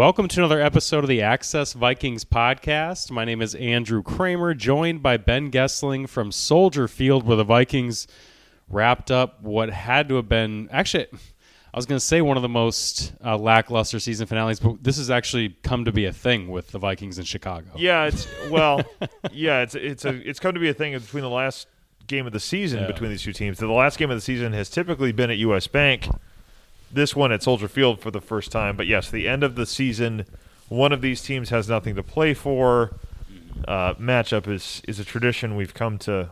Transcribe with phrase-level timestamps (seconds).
[0.00, 3.10] Welcome to another episode of the Access Vikings podcast.
[3.10, 8.06] My name is Andrew Krammer, joined by Ben Goessling from Soldier Field, where the Vikings
[8.70, 11.04] wrapped up what had to have been actually.
[11.74, 14.96] I was going to say one of the most uh, lackluster season finales, but this
[14.96, 17.68] has actually come to be a thing with the Vikings in Chicago.
[17.76, 18.80] Yeah, it's well,
[19.32, 21.68] yeah, it's it's a it's come to be a thing between the last
[22.06, 22.86] game of the season Yeah.
[22.86, 23.58] between these two teams.
[23.58, 26.08] The last game of the season has typically been at US Bank.
[26.92, 29.66] This one at Soldier Field for the first time, but yes, the end of the
[29.66, 30.26] season,
[30.68, 32.98] one of these teams has nothing to play for.
[33.68, 36.30] Uh, matchup is is a tradition we've come to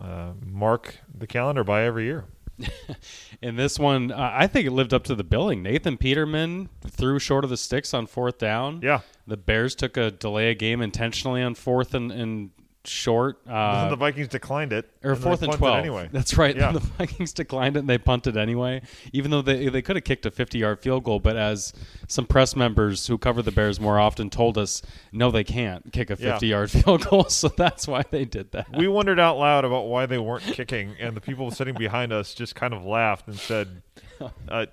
[0.00, 2.24] uh, mark the calendar by every year.
[3.42, 5.62] In this one, uh, I think it lived up to the billing.
[5.62, 8.80] Nathan Peterman threw short of the sticks on fourth down.
[8.82, 12.50] Yeah, The Bears took a delay a game intentionally on fourth and, and
[12.88, 13.38] short.
[13.48, 15.78] Uh, the Vikings declined it or and fourth and twelve.
[15.78, 16.08] anyway.
[16.12, 16.56] That's right.
[16.58, 16.72] Yeah.
[16.72, 20.26] The Vikings declined it and they punted anyway, even though they they could have kicked
[20.26, 21.18] a fifty-yard field goal.
[21.18, 21.72] But as
[22.06, 26.10] some press members who cover the Bears more often told us, no, they can't kick
[26.10, 26.32] a Yeah.
[26.32, 27.24] fifty-yard field goal.
[27.24, 28.66] So that's why they did that.
[28.76, 32.34] we wondered out loud about why they weren't kicking, and the people sitting behind us
[32.34, 33.82] just kind of laughed and said,
[34.48, 34.66] uh,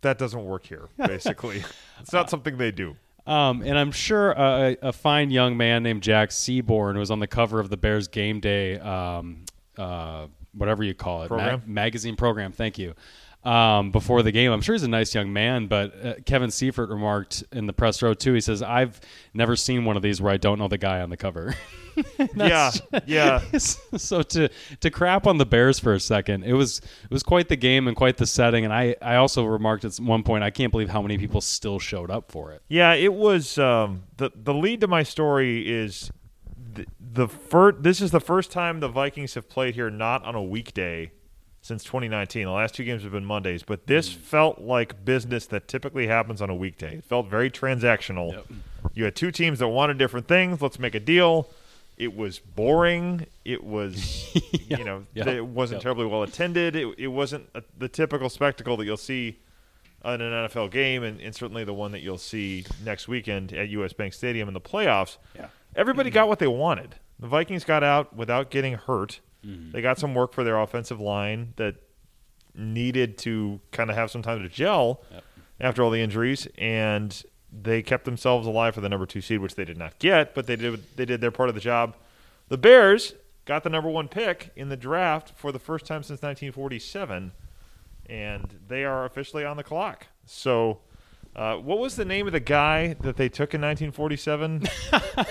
[0.00, 1.62] "That doesn't work here." Basically,
[2.00, 2.96] it's not something they do.
[3.26, 7.26] Um, and I'm sure a, a fine young man named Jack Sanborn was on the
[7.26, 9.44] cover of the Bears game day, um,
[9.78, 11.62] uh, whatever you call it, Program?
[11.66, 12.52] magazine program.
[12.52, 12.94] Thank you.
[13.44, 16.90] Um, before the game, I'm sure he's a nice young man, but uh, Kevin Seifert
[16.90, 18.34] remarked in the press row too.
[18.34, 19.00] He says, "I've
[19.34, 21.54] never seen one of these where I don't know the guy on the cover."
[22.34, 22.70] Yeah,
[23.04, 23.40] yeah.
[23.58, 24.48] so to
[24.80, 27.86] to crap on the Bears for a second, it was it was quite the game
[27.86, 28.64] and quite the setting.
[28.64, 31.78] And I I also remarked at one point, I can't believe how many people still
[31.78, 32.62] showed up for it.
[32.68, 36.10] Yeah, it was um, the the lead to my story is
[36.56, 37.82] the, the first.
[37.82, 41.12] This is the first time the Vikings have played here not on a weekday
[41.62, 42.44] since 2019.
[42.44, 44.16] The last two games have been Mondays, but this mm.
[44.16, 46.96] felt like business that typically happens on a weekday.
[46.96, 48.32] It felt very transactional.
[48.32, 48.46] Yep.
[48.94, 50.60] You had two teams that wanted different things.
[50.60, 51.48] Let's make a deal.
[51.96, 53.26] It was boring.
[53.44, 54.34] It was,
[54.68, 55.26] you know, Yep.
[55.28, 55.82] it wasn't Yep.
[55.82, 56.74] terribly well attended.
[56.74, 59.38] It, it wasn't a, the typical spectacle that you'll see
[60.04, 63.68] in an NFL game, and, and certainly the one that you'll see next weekend at
[63.68, 65.18] US Bank Stadium in the playoffs.
[65.36, 65.46] Yeah.
[65.76, 66.14] Everybody mm-hmm.
[66.14, 66.96] got what they wanted.
[67.20, 69.20] The Vikings got out without getting hurt.
[69.44, 69.70] Mm-hmm.
[69.72, 71.76] They got some work for their offensive line that
[72.54, 75.24] needed to kind of have some time to gel Yep.
[75.60, 77.22] after all the injuries, and
[77.52, 80.46] they kept themselves alive for the number two seed, which they did not get, but
[80.46, 81.96] they did they did their part of the job.
[82.48, 83.14] The Bears
[83.44, 87.32] got the number one pick in the draft for the first time since 1947,
[88.06, 90.06] and they are officially on the clock.
[90.26, 90.80] So.
[91.34, 94.64] Uh, what was the name of the guy that they took in 1947?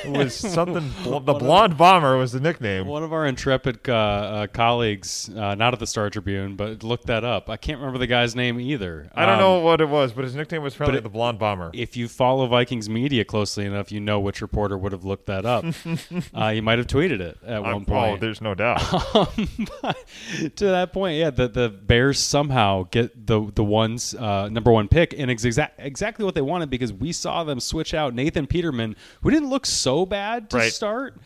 [0.03, 0.91] it was something.
[1.03, 2.87] Bl- the blonde bomber was the nickname.
[2.87, 7.05] One of our intrepid uh, uh, colleagues, uh, not at the Star Tribune, but looked
[7.05, 7.51] that up.
[7.51, 9.11] I can't remember the guy's name either.
[9.13, 11.37] I don't Um, know what it was, but his nickname was probably it- the blonde
[11.37, 11.69] bomber.
[11.75, 15.45] If you follow Vikings media closely enough, you know which reporter would have looked that
[15.45, 15.65] up.
[16.33, 18.21] uh, he might have tweeted it at Uh, one oh, point.
[18.21, 18.81] there's no doubt.
[19.13, 19.97] But
[20.55, 24.87] to that point, yeah, the, the Bears somehow get the the ones uh, number one
[24.87, 28.47] pick, and it's exact, exactly what they wanted because we saw them switch out Nathan
[28.47, 30.71] Peterman, who didn't look so bad to Right.
[30.73, 31.17] start.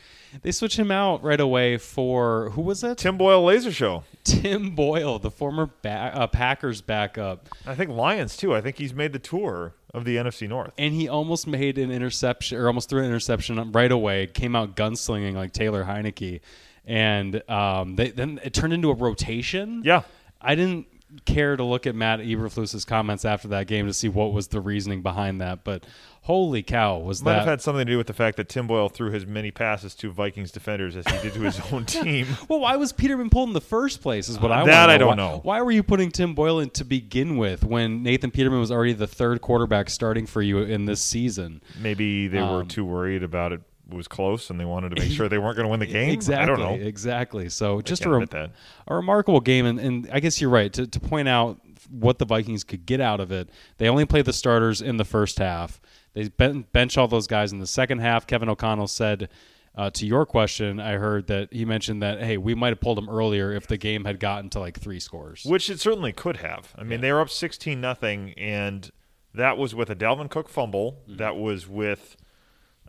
[0.42, 2.98] They switch him out right away for who was it?
[2.98, 4.04] Tim Boyle Laser Show.
[4.26, 8.54] Tim Boyle, the former ba- uh, Packers backup, I think Lions too.
[8.54, 10.74] I think he's made the tour of the NFC North.
[10.78, 14.28] and he almost made an interception or almost threw an interception right away.
[14.28, 16.42] Came out gunslinging like Taylor Heinicke,
[16.86, 19.84] and um, they, then it turned into a rotation.
[19.86, 20.02] Yeah.
[20.42, 20.88] I didn't
[21.26, 24.60] care to look at Matt Eberflus's comments after that game to see what was the
[24.60, 25.86] reasoning behind that, but
[26.24, 28.66] holy cow, was Might that have had something to do with the fact that Tim
[28.68, 32.28] Boyle threw as many passes to Vikings defenders as he did to his own team.
[32.50, 34.28] Well, why was Peterman pulled in the first place?
[34.28, 35.40] Is what I Uh, that wanna I don't Why- know.
[35.44, 38.94] Why were you putting Tim Boyle in to begin with when Nathan Peterman was already
[38.94, 41.62] the third quarterback starting for you in this season?
[41.80, 45.12] Maybe they were Um, too worried about it was close and they wanted to make
[45.16, 46.10] sure they weren't going to win the game.
[46.10, 46.44] Exactly.
[46.44, 46.86] I don't know.
[46.86, 47.50] Exactly.
[47.50, 48.52] So just a, can't rem- that.
[48.88, 51.60] a remarkable game, and, and I guess you're right to, to point out
[51.90, 53.50] what the Vikings could get out of it.
[53.78, 55.80] They only played the starters in the first half.
[56.14, 58.28] They ben- bench all those guys in the second half.
[58.28, 59.30] Kevin O'Connell said.
[59.78, 62.98] Uh, to your question, I heard that he mentioned that hey, we might have pulled
[62.98, 65.44] them earlier if the game had gotten to like three scores.
[65.44, 66.74] Which it certainly could have.
[66.78, 68.90] I mean, they were up 16 nothing, and
[69.34, 71.02] that was with a Dalvin Cook fumble.
[71.04, 71.18] Mm-hmm.
[71.18, 72.16] That was with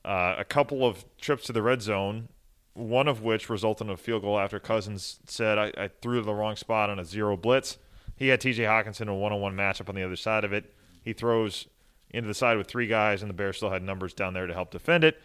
[0.06, 2.28] uh, a couple of trips to the red zone,
[2.74, 6.24] one of which resulted in a field goal after Cousins said, I, I threw to
[6.24, 7.78] the wrong spot on a zero blitz.
[8.16, 10.52] He had TJ Hockenson in a one on one matchup on the other side of
[10.52, 10.72] it.
[11.02, 11.66] He throws
[12.10, 14.54] into the side with three guys, and the Bears still had numbers down there to
[14.54, 15.20] help defend it.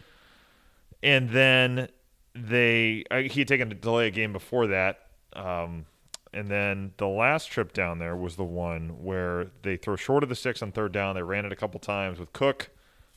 [1.02, 1.88] And then
[2.34, 5.06] they uh, he had taken a delay a game before that.
[5.32, 5.86] Um,
[6.34, 10.28] and then the last trip down there was the one where they throw short of
[10.28, 11.14] the six on third down.
[11.14, 12.70] They ran it a couple times with Cook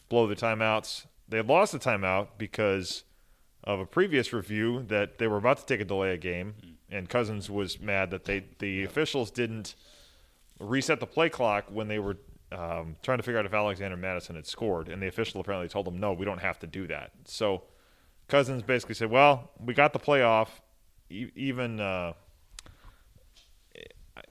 [0.09, 1.05] blow the timeouts.
[1.27, 3.03] They lost the timeout because
[3.63, 6.53] of a previous review that they were about to take a delay a game,
[6.89, 9.75] and Cousins was mad that they the officials didn't
[10.59, 12.17] reset the play clock when they were
[12.51, 15.85] um, trying to figure out if Alexander Mattison had scored, and the official apparently told
[15.85, 17.63] them, "No, we don't have to do that." So
[18.27, 20.49] Cousins basically said, "Well, we got the playoff.
[21.09, 22.13] E- even uh,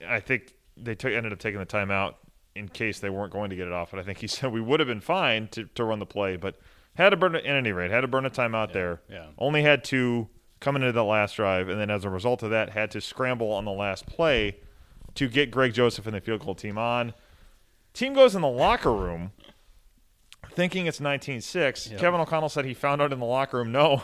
[0.06, 2.14] I think they took, ended up taking the timeout
[2.54, 3.90] in case they weren't going to get it off.
[3.90, 6.36] But I think he said we would have been fine to, to run the play,
[6.36, 6.56] but
[6.94, 7.90] had to burn at any rate.
[7.90, 9.00] Had to burn a timeout there.
[9.10, 9.26] yeah.
[9.38, 10.28] Only had two
[10.60, 13.52] coming into that last drive, and then as a result of that, had to scramble
[13.52, 14.56] on the last play
[15.14, 17.12] to get Greg Joseph and the field goal team on.
[17.92, 19.32] Team goes in the locker room
[20.52, 21.90] thinking it's 19-6.
[21.90, 22.00] Yep.
[22.00, 24.02] Kevin O'Connell said he found out in the locker room, no,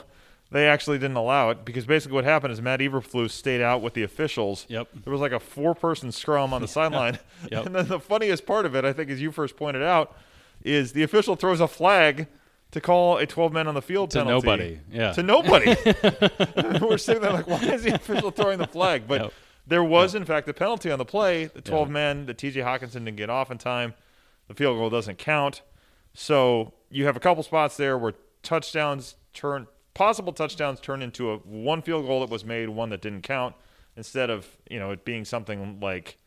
[0.50, 3.94] they actually didn't allow it because basically what happened is Matt Eberflus stayed out with
[3.94, 4.66] the officials.
[4.68, 4.88] Yep.
[5.04, 7.18] There was like a four-person scrum on the sideline.
[7.50, 7.66] Yep.
[7.66, 10.16] And then the funniest part of it, I think, as you first pointed out,
[10.62, 12.26] is the official throws a flag
[12.72, 14.46] to call a 12 men on the field penalty.
[14.46, 14.80] To penalty.
[14.80, 15.12] nobody, yeah.
[15.12, 16.80] To nobody.
[16.86, 19.04] We're sitting there like, why is the official throwing the flag?
[19.08, 19.32] But Yep.
[19.66, 21.46] there was, in fact, a penalty on the play.
[21.46, 21.92] The 12 Yeah.
[21.92, 23.94] men, the TJ Hockenson didn't get off in time.
[24.48, 25.62] The field goal doesn't count.
[26.14, 31.36] So you have a couple spots there where touchdowns turn, possible touchdowns turn into a
[31.38, 33.54] one field goal that was made, one that didn't count,
[33.96, 36.18] instead of you know it being something like,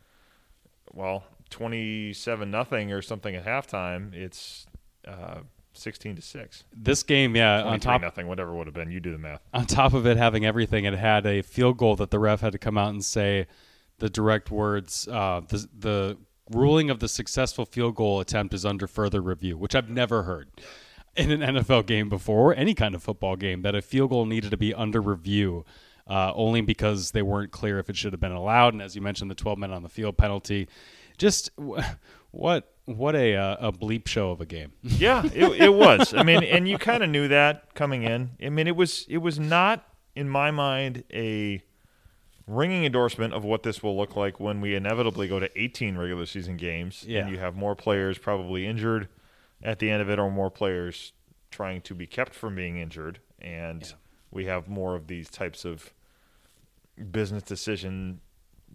[0.93, 4.13] well, 27 nothing or something at halftime.
[4.13, 4.67] It's
[5.07, 5.39] uh,
[5.73, 6.63] 16 to six.
[6.75, 8.91] This game, yeah, on 23 top nothing, whatever it would have been.
[8.91, 9.41] You do the math.
[9.53, 12.51] on top of it having everything, it had a field goal that the ref had
[12.51, 13.47] to come out and say
[13.99, 16.17] the direct words, uh, the, the
[16.51, 20.49] ruling of the successful field goal attempt is under further review, which I've never heard
[21.15, 24.25] in an NFL game before or any kind of football game that a field goal
[24.25, 25.65] needed to be under review.
[26.05, 29.01] Uh, only because they weren't clear if it should have been allowed, and as you
[29.01, 30.67] mentioned, the 12 men on the field penalty.
[31.17, 31.81] Just w-
[32.31, 34.73] what what a uh, a bleep show of a game.
[34.83, 36.13] Yeah, it, it was.
[36.13, 38.31] I mean, and you kind of knew that coming in.
[38.43, 41.61] I mean, it was it was not in my mind a
[42.45, 46.25] ringing endorsement of what this will look like when we inevitably go to 18 regular
[46.25, 47.21] season games Yeah.
[47.21, 49.07] and you have more players probably injured
[49.63, 51.13] at the end of it or more players
[51.51, 53.93] trying to be kept from being injured and
[54.29, 55.93] we have more of these types of
[57.11, 58.19] business decision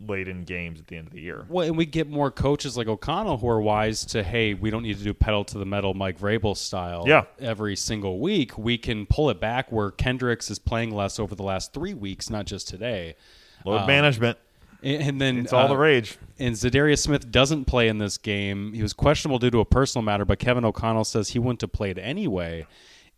[0.07, 1.45] laden games at the end of the year.
[1.49, 4.83] Well, and we get more coaches like O'Connell who are wise to, hey, we don't
[4.83, 7.25] need to do pedal to the metal Mike Vrabel style Yeah.
[7.41, 8.57] every single week.
[8.57, 12.31] We can pull it back where Kendricks is playing less over the last three weeks,
[12.31, 13.17] not just today.
[13.65, 14.39] Load Um, management,
[14.83, 16.17] And, and then it's all uh, the rage.
[16.39, 18.73] and Za'Darius Smith doesn't play in this game.
[18.75, 21.73] He was questionable due to a personal matter, but Kevin O'Connell says he wouldn't have
[21.73, 22.67] played anyway.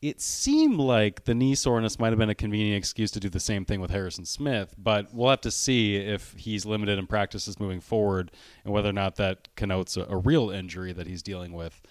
[0.02, 3.38] It seemed like the knee soreness might have been a convenient excuse to do the
[3.38, 7.60] same thing with Harrison Smith, but we'll have to see if he's limited in practices
[7.60, 8.30] moving forward
[8.64, 11.82] and whether or not that connotes a, a real injury that he's dealing with.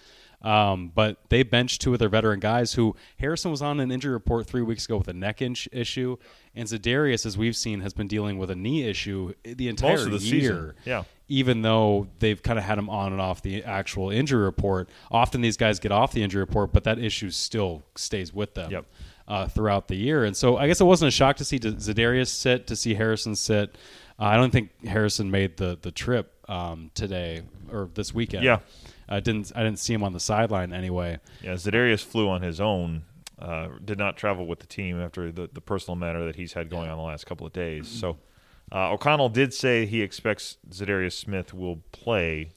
[0.42, 4.12] Um, but they benched two of their veteran guys who Harrison was on an injury
[4.12, 6.16] report three weeks ago with a neck inch issue,
[6.54, 10.06] and Za'Darius, as we've seen, has been dealing with a knee issue the entire Most
[10.06, 11.02] of the year season, yeah.
[11.28, 14.88] even though they've kind of had him on and off the actual injury report.
[15.10, 18.70] Often these guys get off the injury report, but that issue still stays with them
[18.70, 18.86] Yep.
[19.28, 20.24] uh, throughout the year.
[20.24, 23.36] And so I guess it wasn't a shock to see Za'Darius sit, to see Harrison
[23.36, 23.76] sit.
[24.18, 28.42] Uh, I don't think Harrison made the the trip um, today or this weekend.
[28.44, 28.60] Yeah.
[29.10, 29.52] I didn't.
[29.54, 31.18] I didn't see him on the sideline anyway.
[31.42, 33.02] Yeah, Za'Darius flew on his own.
[33.38, 36.68] Uh, did not travel with the team after the, the personal matter that he's had
[36.68, 37.88] going on the last couple of days.
[37.88, 38.18] So
[38.70, 42.50] uh, O'Connell did say he expects Za'Darius Smith will play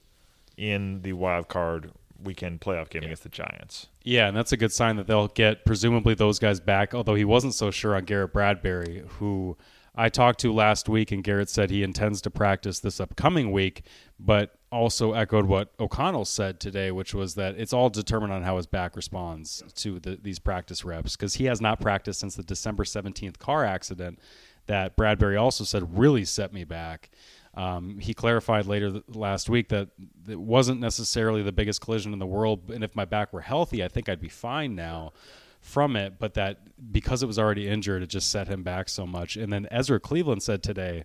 [0.58, 3.88] in the wild card weekend playoff game against the Giants.
[4.04, 6.94] Yeah, and that's a good sign that they'll get presumably those guys back.
[6.94, 9.58] Although he wasn't so sure on Garrett Bradbury, who
[9.96, 13.84] I talked to last week, and Garrett said he intends to practice this upcoming week,
[14.20, 18.58] but also echoed what O'Connell said today, which was that it's all determined on how
[18.58, 22.44] his back responds to the, these practice reps because he has not practiced since the
[22.44, 24.20] December 17th car accident
[24.66, 27.12] that Bradbury also said really set me back.
[27.54, 29.90] Um, he clarified later th- last week that
[30.28, 33.84] it wasn't necessarily the biggest collision in the world, and if my back were healthy,
[33.84, 35.14] I think I'd be fine now
[35.62, 36.18] from it.
[36.18, 39.38] But that because it was already injured, it just set him back so much.
[39.38, 41.04] And then Ezra Cleveland said today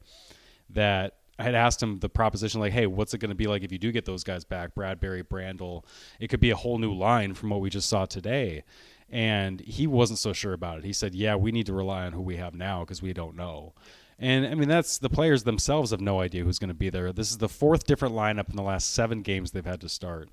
[0.71, 3.63] that I had asked him the proposition like, "Hey, what's it going to be like
[3.63, 5.85] if you do get those guys back, Bradbury, Brandel?
[6.19, 8.65] It could be a whole new line from what we just saw today."
[9.11, 10.85] And he wasn't so sure about it.
[10.85, 13.37] He said, "Yeah, we need to rely on who we have now because we don't
[13.37, 13.73] know."
[14.19, 17.13] And I mean, that's the players themselves have no idea who's going to be there.
[17.13, 20.29] This is the fourth different lineup in the last seven games they've had to start.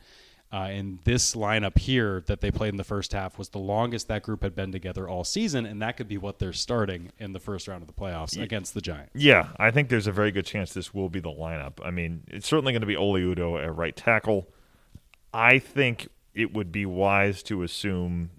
[0.54, 4.08] Uh, and this lineup here that they played in the first half was the longest
[4.08, 7.34] that group had been together all season, and that could be what they're starting in
[7.34, 9.12] the first round of the playoffs against the Giants.
[9.16, 11.74] Yeah, I think there's a very good chance this will be the lineup.
[11.84, 14.48] I mean, it's certainly going to be Oli Udoh at right tackle.
[15.34, 18.30] I think it would be wise to assume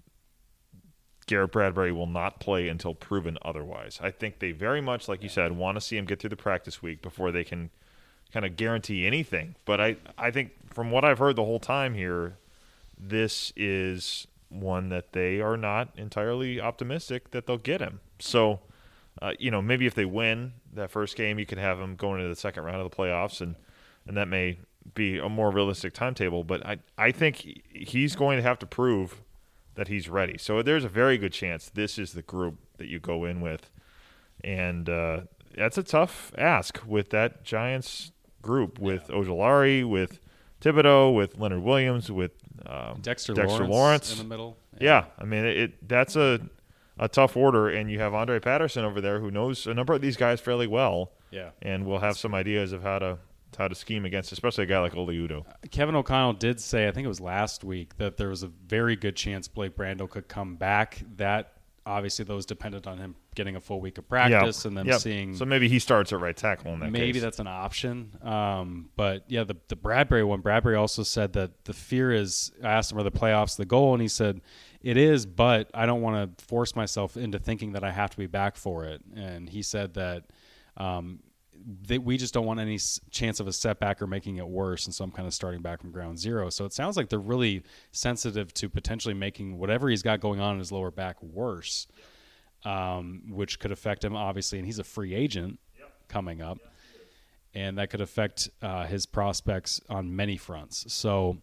[1.27, 3.99] Garrett Bradbury will not play until proven otherwise.
[4.01, 6.37] I think they very much, like you said, want to see him get through the
[6.37, 7.69] practice week before they can
[8.33, 9.55] kind of guarantee anything.
[9.65, 12.37] But I, I think from what I've heard the whole time here,
[12.97, 17.99] this is one that they are not entirely optimistic that they'll get him.
[18.19, 18.59] So,
[19.21, 22.19] uh, you know, maybe if they win that first game, you could have him going
[22.19, 23.55] into the second round of the playoffs, and
[24.07, 24.59] and that may
[24.93, 26.43] be a more realistic timetable.
[26.43, 29.21] But I, I think he's going to have to prove
[29.75, 30.37] that he's ready.
[30.37, 33.69] So there's a very good chance this is the group that you go in with,
[34.43, 35.21] and uh,
[35.55, 38.11] that's a tough ask with that Giants
[38.47, 39.83] group with yeah.
[39.83, 40.19] With
[40.61, 42.31] Thibodeaux, with Leonard Williams, with
[42.65, 44.57] um, Dexter, Dexter Lawrence, Lawrence, in the middle.
[44.79, 44.79] Yeah.
[44.79, 45.87] yeah, I mean it, it.
[45.87, 46.39] That's a
[46.97, 50.01] a tough order, and you have Andre Patterson over there who knows a number of
[50.01, 51.11] these guys fairly well.
[51.29, 53.19] Yeah, and will have some ideas of how to
[53.57, 55.45] how to scheme against, especially a guy like Oli Udoh.
[55.71, 58.95] Kevin O'Connell did say, I think it was last week, that there was a very
[58.95, 61.01] good chance Blake Brandel could come back.
[61.15, 61.53] That
[61.87, 64.65] obviously those dependent on him getting a full week of practice yep.
[64.65, 64.99] and then yep.
[64.99, 65.35] seeing.
[65.35, 66.91] So maybe he starts at right tackle in that.
[66.91, 67.21] Maybe case.
[67.21, 68.11] that's an option.
[68.21, 70.41] Um, but yeah, the the Bradbury one.
[70.41, 72.51] Bradbury also said that the fear is.
[72.63, 74.41] I asked him, "Are the playoffs the goal?" And he said,
[74.81, 78.17] "It is, but I don't want to force myself into thinking that I have to
[78.17, 80.25] be back for it." And he said that.
[80.75, 81.21] Um,
[81.67, 82.79] they, we just don't want any
[83.11, 85.81] chance of a setback or making it worse, and so I'm kind of starting back
[85.81, 86.49] from ground zero.
[86.49, 90.53] So it sounds like they're really sensitive to potentially making whatever he's got going on
[90.53, 91.87] in his lower back worse,
[92.63, 94.59] um, which could affect him obviously.
[94.59, 95.59] And he's a free agent
[96.07, 96.57] coming up,
[97.53, 100.85] and that could affect uh, his prospects on many fronts.
[100.93, 101.37] So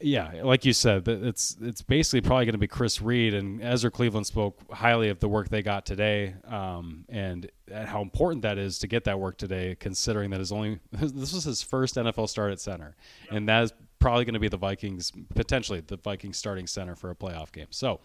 [0.00, 3.90] yeah, like you said, it's it's basically probably going to be Chris Reed and Ezra
[3.90, 8.78] Cleveland spoke highly of the work they got today, um, and how important that is
[8.80, 12.52] to get that work today, considering that his only this was his first NFL start
[12.52, 12.94] at center,
[13.30, 17.10] and that is probably going to be the Vikings potentially the Vikings starting center for
[17.10, 17.68] a playoff game.
[17.70, 18.00] So.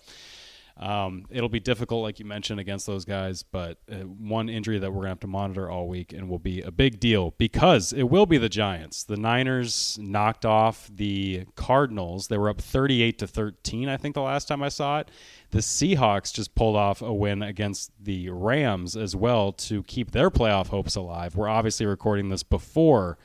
[0.78, 4.90] Um, it'll be difficult, like you mentioned, against those guys, but uh, one injury that
[4.90, 7.94] we're going to have to monitor all week and will be a big deal because
[7.94, 9.04] it will be the Giants.
[9.04, 12.28] The Niners knocked off the Cardinals.
[12.28, 15.12] They were up 38 to 13, I think, the last time I saw it.
[15.52, 20.32] The Seahawks just pulled off a win against the Rams as well to keep their
[20.32, 21.36] playoff hopes alive.
[21.36, 23.18] We're obviously recording this before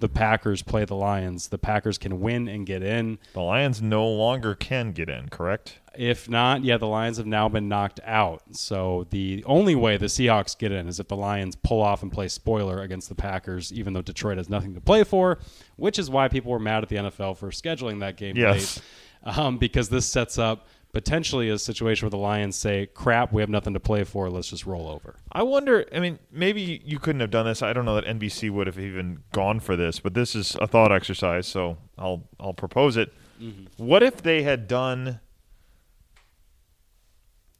[0.00, 1.48] the Packers play the Lions.
[1.48, 3.18] The Packers can win and get in.
[3.32, 5.78] The Lions no longer can get in, correct?
[5.96, 8.42] If not, yeah, the Lions have now been knocked out.
[8.50, 12.10] So the only way the Seahawks get in is if the Lions pull off and
[12.10, 15.38] play spoiler against the Packers, even though Detroit has nothing to play for,
[15.76, 18.76] which is why people were mad at the NFL for scheduling that game yes.
[18.76, 18.84] late.
[19.26, 23.50] Um, because this sets up potentially a situation where the Lions say, "Crap, we have
[23.50, 24.30] nothing to play for.
[24.30, 25.84] Let's just roll over." I wonder.
[25.92, 27.60] I mean, maybe you couldn't have done this.
[27.62, 30.66] I don't know that NBC would have even gone for this, but this is a
[30.66, 33.12] thought exercise, so I'll I'll propose it.
[33.42, 33.84] Mm-hmm.
[33.84, 35.20] What if they had done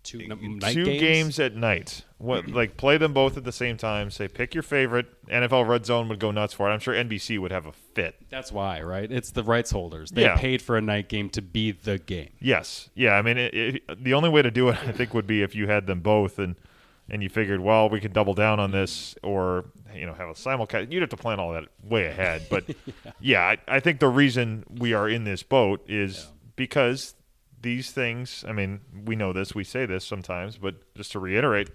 [0.04, 1.00] two, two games?
[1.00, 1.40] games?
[1.40, 2.04] at night.
[2.18, 4.10] What like play them both at the same time?
[4.10, 5.06] Say pick your favorite.
[5.26, 6.72] NFL Red Zone would go nuts for it.
[6.72, 8.16] I'm sure NBC would have a fit.
[8.30, 9.10] That's why, right?
[9.10, 10.10] It's the rights holders.
[10.10, 10.36] They yeah.
[10.36, 12.30] paid for a night game to be the game.
[12.40, 13.14] Yes, yeah.
[13.14, 15.54] I mean, it, it, the only way to do it, I think, would be if
[15.54, 16.56] you had them both and
[17.08, 20.32] and you figured, well, we can double down on this, or you know, have a
[20.32, 20.90] simulcast.
[20.90, 22.46] You'd have to plan all that way ahead.
[22.48, 22.68] But
[23.04, 26.30] yeah, yeah I, I, think the reason we are in this boat is yeah.
[26.56, 27.14] because
[27.64, 31.70] these things, I mean, we know this, we say this sometimes, but just to reiterate,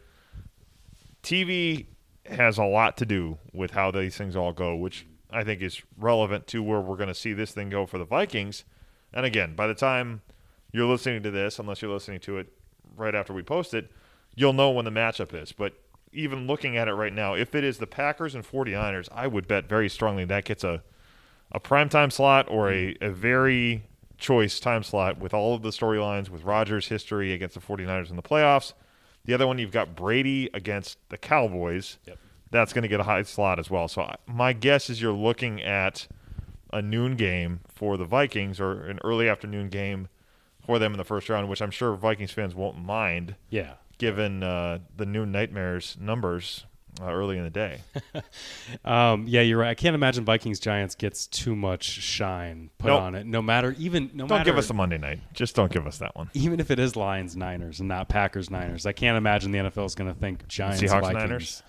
[1.23, 1.87] TV
[2.27, 5.81] has a lot to do with how these things all go, which I think is
[5.97, 8.63] relevant to where we're going to see this thing go for the Vikings.
[9.11, 10.21] And again, by the time
[10.71, 12.53] you're listening to this, unless you're listening to it
[12.95, 13.91] right after we post it,
[14.35, 15.51] you'll know when the matchup is.
[15.51, 15.73] But
[16.13, 19.47] even looking at it right now, if it is the Packers and 49ers, I would
[19.47, 20.83] bet very strongly that gets a
[21.51, 23.83] a primetime slot or a, a very
[24.19, 28.15] choice time slot with all of the storylines with Rodgers' history against the 49ers in
[28.15, 28.73] the playoffs.
[29.25, 31.97] The other one, you've got Brady against the Cowboys.
[32.05, 32.17] Yep.
[32.51, 33.87] That's going to get a high slot as well.
[33.87, 36.07] So my guess is you're looking at
[36.71, 40.07] a noon game for the Vikings or an early afternoon game
[40.65, 43.35] for them in the first round, which I'm sure Vikings fans won't mind.
[43.49, 43.73] Yeah.
[43.97, 46.65] Given uh, the noon nightmares numbers
[47.01, 47.81] uh, early in the day.
[48.85, 49.69] um, yeah, you're right.
[49.69, 53.01] I can't imagine Vikings Giants gets too much shine put nope.
[53.01, 53.25] on it.
[53.25, 55.19] No matter even no don't matter, give us a Monday night.
[55.33, 56.29] Just don't give us that one.
[56.33, 59.85] Even if it is Lions Niners and not Packers Niners, I can't imagine the NFL
[59.85, 61.63] is going to think Giants Seahawks Vikings Niners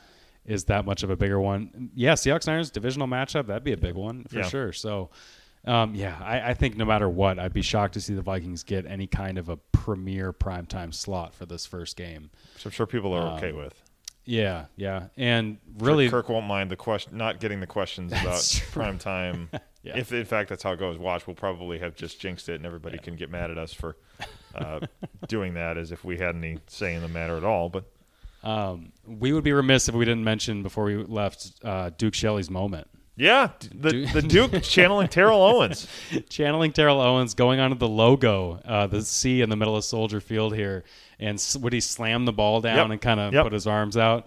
[0.47, 1.91] is that much of a bigger one.
[1.95, 4.49] Yeah, Seahawks Niners divisional matchup that'd be a big one for yeah.
[4.49, 4.73] sure.
[4.73, 5.11] So.
[5.67, 8.63] Um, yeah, I, I, think no matter what, I'd be shocked to see the Vikings
[8.63, 12.31] get any kind of a premier primetime slot for this first game.
[12.57, 13.75] So I'm sure people are um, okay with.
[14.25, 18.67] Yeah, yeah, and really, Kirk won't mind the question, not getting the questions about true.
[18.73, 19.51] prime time.
[19.83, 19.97] Yeah.
[19.97, 21.27] If in fact that's how it goes, watch.
[21.27, 23.97] We'll probably have just jinxed it, and everybody can get mad at us for
[24.55, 24.81] uh,
[25.27, 27.71] doing that, as if we had any say in the matter at all.
[27.71, 27.85] But
[28.43, 32.51] um, we would be remiss if we didn't mention before we left uh, Duke Shelley's
[32.51, 32.89] moment.
[33.17, 34.09] yeah, the Dude.
[34.11, 35.87] the Duke channeling Terrell Owens.
[36.29, 40.21] channeling Terrell Owens going onto the logo, uh, the C in the middle of Soldier
[40.21, 40.85] Field here,
[41.21, 42.91] and would he slam the ball down Yep.
[42.91, 43.45] and kind of Yep.
[43.45, 44.27] put his arms out?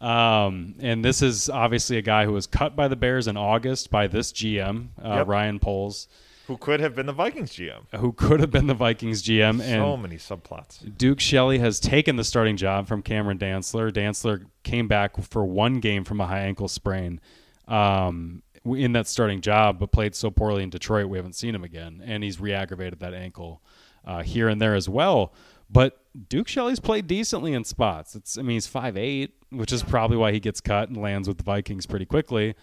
[0.00, 3.90] Um, and this is obviously a guy who was cut by the Bears in August
[3.90, 5.26] by this GM, uh, Yep.
[5.28, 6.08] Ryan Poles,
[6.46, 7.86] who could have been the Vikings GM.
[7.98, 9.60] who could have been the Vikings GM.
[9.62, 10.96] And so many subplots.
[10.98, 13.90] Duke Shelley has taken the starting job from Cameron Dantzler.
[13.90, 17.18] Dantzler came back for one game from a high ankle sprain
[17.66, 21.64] um, in that starting job, but played so poorly in Detroit we haven't seen him
[21.64, 23.62] again, and he's re-aggravated that ankle
[24.04, 25.32] uh, here and there as well.
[25.70, 28.14] But Duke Shelley's played decently in spots.
[28.14, 31.26] It's I mean he's five eight, which is probably why he gets cut and lands
[31.28, 32.54] with the Vikings pretty quickly.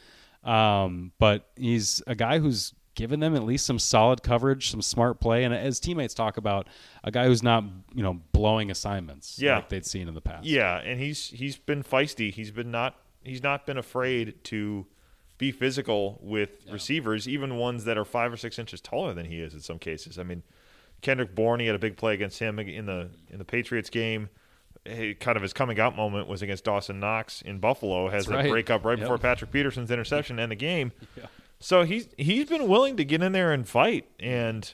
[0.44, 5.20] Um, but he's a guy who's given them at least some solid coverage, some smart
[5.22, 6.68] play, and as teammates talk about,
[7.04, 9.56] a guy who's not you know blowing assignments Yeah.
[9.56, 10.46] like they'd seen in the past.
[10.46, 12.32] Yeah, and he's he's been feisty.
[12.32, 14.86] He's been not he's not been afraid to
[15.38, 19.40] be physical with receivers, even ones that are five or six inches taller than he
[19.40, 20.20] is in some cases.
[20.20, 20.44] I mean,
[21.02, 24.30] Kendrick Bourne, he had a big play against him in the in the Patriots game.
[24.86, 28.10] He, kind of his coming out moment was against Dawson Knox in Buffalo.
[28.10, 28.50] Has That's the right.
[28.50, 29.06] breakup right Yep.
[29.06, 30.92] before Patrick Peterson's interception and the game.
[31.18, 31.26] Yeah.
[31.64, 34.74] So he's he's been willing to get in there and fight, and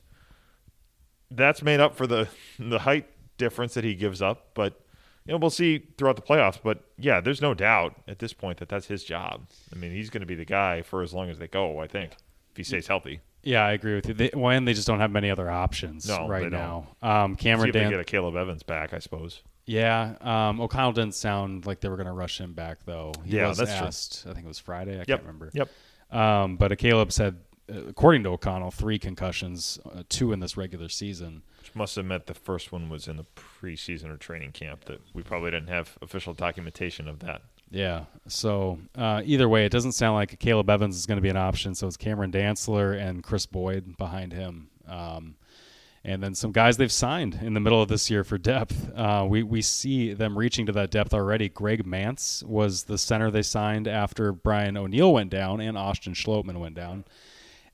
[1.30, 3.08] that's made up for the the height
[3.38, 4.52] difference that he gives up.
[4.54, 4.80] But
[5.26, 6.60] you know, we'll see throughout the playoffs.
[6.64, 9.48] But yeah, there's no doubt at this point that that's his job.
[9.74, 11.80] I mean, he's going to be the guy for as long as they go.
[11.80, 12.14] I think
[12.52, 13.20] if he stays healthy.
[13.44, 14.14] Yeah, I agree with you.
[14.14, 16.88] They, they just don't have many other options No, right they now.
[17.02, 18.94] Um, See Cameron if they Dan, get Akayleb Evans back.
[18.94, 19.42] I suppose.
[19.66, 20.16] yeah.
[20.22, 23.14] Um, O'Connell didn't sound like they were going to rush him back though.
[23.24, 23.88] He Yeah, was that's true.
[23.88, 24.26] asked.
[24.30, 25.00] I think it was Friday.
[25.00, 25.52] I can't remember.
[25.54, 25.70] Yep.
[26.12, 27.38] Um, but Caleb said,
[27.72, 31.44] uh, according to O'Connell, three concussions, uh, two in this regular season.
[31.62, 34.86] Which must have meant the first one was in the preseason or training camp.
[34.86, 37.42] That we probably didn't have official documentation of that.
[37.70, 38.06] Yeah.
[38.28, 41.38] So uh, either way, it doesn't sound like Caleb Evans is going to be an
[41.38, 41.76] option.
[41.76, 44.70] So it's Cameron Dantzler and Kris Boyd behind him.
[44.88, 45.36] Um,
[46.04, 48.90] and then some guys they've signed in the middle of this year for depth.
[48.96, 51.50] Uh, we, we see them reaching to that depth already.
[51.50, 56.60] Greg Mancz was the center they signed after Brian O'Neill went down and Austin Schlottmann
[56.60, 57.04] went down.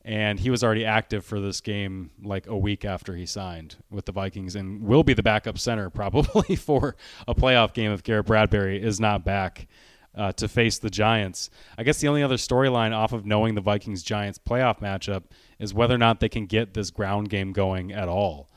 [0.05, 4.05] And he was already active for this game like a week after he signed with
[4.05, 6.95] the Vikings and will be the backup center probably for
[7.27, 9.67] a playoff game if Garrett Bradbury is not back
[10.15, 11.49] uh, to face the Giants.
[11.77, 15.23] I guess the only other storyline off of knowing the Vikings Giants playoff matchup
[15.59, 18.49] is whether or not they can get this ground game going at all.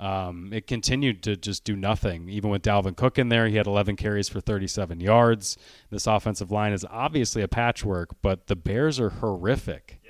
[0.00, 2.28] Um, it continued to just do nothing.
[2.28, 5.56] Even with Dalvin Cook in there, he had 11 carries for 37 yards.
[5.90, 10.00] This offensive line is obviously a patchwork, but the Bears are horrific.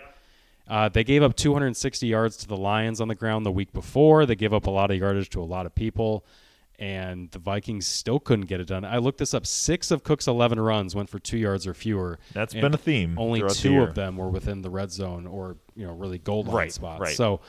[0.68, 4.24] Uh, they gave up 260 yards to the Lions on the ground the week before.
[4.26, 6.24] They gave up a lot of yardage to a lot of people,
[6.78, 8.84] and the Vikings still couldn't get it done.
[8.84, 9.44] I looked this up.
[9.46, 12.18] Six of Cook's 11 runs went for two yards or fewer.
[12.32, 15.26] That's been a theme Only throughout the two of them were within the red zone
[15.26, 17.00] or you know really goal line Right, spots.
[17.00, 17.14] right.
[17.16, 17.40] So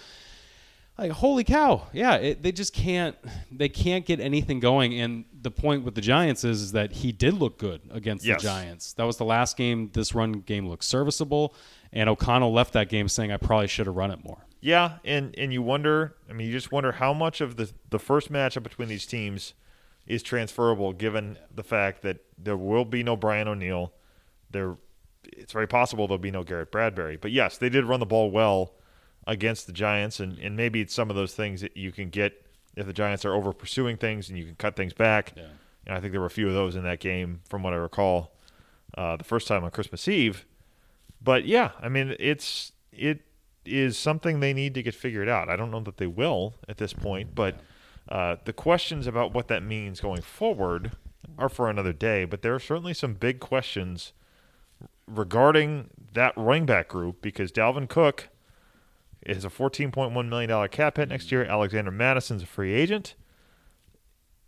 [0.97, 3.15] like holy cow yeah it, they just can't
[3.51, 7.11] they can't get anything going and the point with the giants is, is that he
[7.11, 8.41] did look good against Yes.
[8.41, 11.53] the giants that was the last game this run game looked serviceable
[11.93, 15.35] and o'connell left that game saying i probably should have run it more Yeah, and
[15.37, 16.15] and you wonder.
[16.29, 19.53] I mean, you just wonder how much of the the first matchup between these teams
[20.07, 23.93] is transferable, given the fact that there will be no Brian O'Neill.
[24.49, 24.77] There,
[25.23, 27.15] it's very possible there'll be no Garrett Bradbury.
[27.17, 28.73] But yes, they did run the ball well
[29.27, 32.45] against the Giants, and and maybe it's some of those things that you can get
[32.75, 35.33] if the Giants are over pursuing things and you can cut things back.
[35.35, 35.43] Yeah.
[35.85, 37.77] And I think there were a few of those in that game, from what I
[37.77, 38.33] recall,
[38.97, 40.45] uh, the first time on Christmas Eve.
[41.21, 43.21] But yeah, I mean, it's it
[43.65, 45.49] is something they need to get figured out.
[45.49, 47.59] I don't know that they will at this point, but
[48.09, 50.91] uh, the questions about what that means going forward
[51.37, 52.25] are for another day.
[52.25, 54.13] But there are certainly some big questions
[55.07, 58.29] regarding that running back group because Dalvin Cook
[59.25, 61.43] is a $14.1 million cap hit next year.
[61.43, 63.15] Alexander Mattison's a free agent.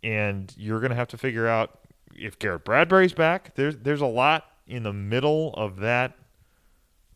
[0.02, 1.80] And you're going to have to figure out
[2.14, 3.54] if Garrett Bradbury's back.
[3.56, 6.16] There's, there's a lot in the middle of that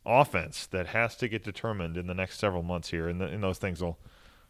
[0.04, 3.42] offense that has to get determined in the next several months here, and, the, and
[3.42, 3.98] those things will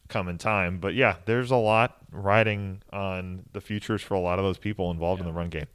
[0.09, 0.79] come in time.
[0.79, 4.91] But yeah, there's a lot riding on the futures for a lot of those people
[4.91, 5.67] involved in the run game.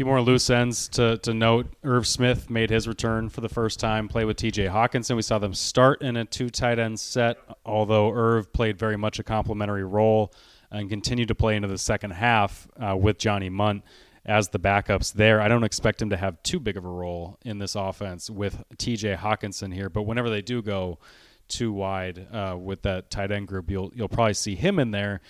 [0.00, 1.66] Few more loose ends to, to note.
[1.84, 5.14] Irv Smith made his return for the first time, play with TJ Hockenson.
[5.14, 7.36] We saw them start in a two tight end set,
[7.66, 10.32] although Irv played very much a complementary role
[10.70, 13.84] and continued to play into the second half uh, with Johnny Mundt.
[14.24, 15.38] as the backups there.
[15.38, 18.64] I don't expect him to have too big of a role in this offense with
[18.78, 20.98] TJ Hockenson here, but whenever they do go
[21.46, 25.20] too wide uh, with that tight end group, you'll you'll probably see him in there.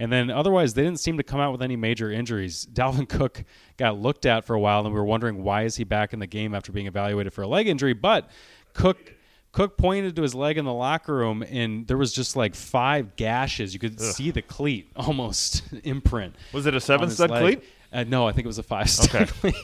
[0.00, 2.66] And then otherwise, they didn't seem to come out with any major injuries.
[2.72, 3.44] Dalvin Cook
[3.76, 6.18] got looked at for a while, and we were wondering why is he back in
[6.18, 7.92] the game after being evaluated for a leg injury.
[7.92, 8.30] But
[8.72, 9.14] Cook
[9.52, 13.16] Cook pointed to his leg in the locker room, and there was just like five
[13.16, 13.74] gashes.
[13.74, 14.14] You could Ugh.
[14.14, 16.34] see the cleat almost imprint.
[16.52, 17.62] Was it a seven stud cleat?
[17.92, 19.54] Uh, no, I think it was a five stud cleat.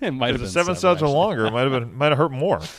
[0.00, 1.18] it might have been seven studs are actually.
[1.18, 2.60] longer, it might have been might have hurt more.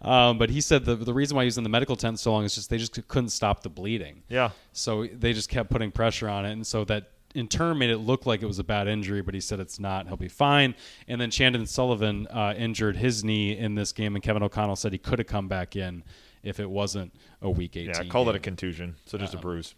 [0.00, 2.32] Um, but he said the the reason why he was in the medical tent so
[2.32, 4.22] long is just they just couldn't stop the bleeding.
[4.28, 4.50] Yeah.
[4.72, 7.98] So they just kept putting pressure on it, and so that in turn made it
[7.98, 9.22] look like it was a bad injury.
[9.22, 10.76] But he said it's not; he'll be fine.
[11.08, 14.92] And then Chandon Sullivan uh, injured his knee in this game, and Kevin O'Connell said
[14.92, 16.04] he could have come back in
[16.42, 17.88] if it wasn't a week eighteen.
[17.88, 19.74] Yeah, call called it a contusion, so just a bruise.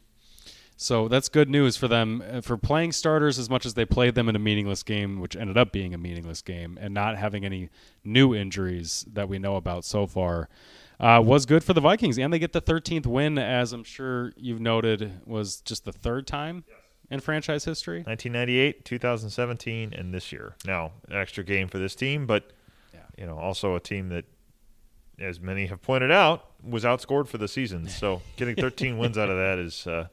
[0.77, 4.15] So that's good news for them uh, for playing starters as much as they played
[4.17, 7.45] them in a meaningless game, which ended up being a meaningless game, and not having
[7.45, 7.71] any
[8.03, 10.49] new injuries that we know about so far.
[10.99, 14.33] Uh, was good for the Vikings, and they get the 13th win, as I'm sure
[14.37, 16.65] you've noted, was just the third time
[17.11, 17.99] in franchise history.
[17.99, 20.55] 1998, 2017, and this year.
[20.65, 22.53] Now, an extra game for this team, but
[22.93, 23.01] Yeah.
[23.19, 24.25] you know, also a team that,
[25.19, 27.89] as many have pointed out, was outscored for the season.
[27.89, 30.07] So getting 13 wins out of that is uh,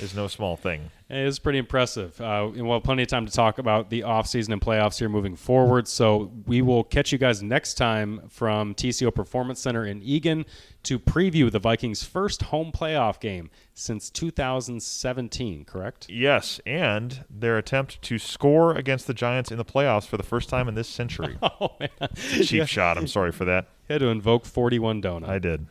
[0.00, 0.90] is no small thing.
[1.08, 2.18] It is pretty impressive.
[2.20, 5.08] Uh, and we'll have plenty of time to talk about the offseason and playoffs here
[5.08, 5.86] moving forward.
[5.86, 10.46] So we will catch you guys next time from TCO Performance Center in Eagan
[10.84, 16.08] to preview the Vikings' first home playoff game since 2017, correct?
[16.10, 20.48] Yes, and their attempt to score against the Giants in the playoffs for the first
[20.48, 21.38] time in this century.
[21.60, 21.88] Oh, man.
[22.16, 22.96] Cheap shot.
[22.98, 23.68] I'm sorry for that.
[23.88, 25.28] Had to invoke 41 Donut.
[25.28, 25.66] I did.